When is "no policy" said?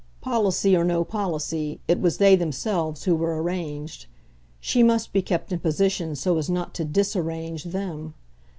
0.83-1.79